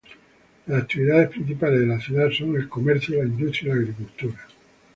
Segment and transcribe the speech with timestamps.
[0.65, 4.47] Las actividades principales de la ciudad son el comercio, la industria y la agricultura.